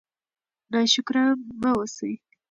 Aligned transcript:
ناشکره 0.71 1.23
مه 1.61 1.71
اوسئ. 1.77 2.13